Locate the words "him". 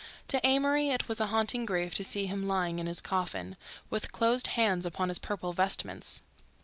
2.25-2.47